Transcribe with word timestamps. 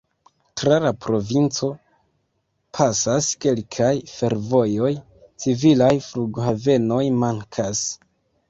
Tra 0.59 0.77
la 0.83 0.91
provinco 1.03 1.69
pasas 2.77 3.29
kelkaj 3.45 3.91
fervojoj, 4.15 4.91
civilaj 5.45 5.93
flughavenoj 6.09 7.05
mankas. 7.27 7.89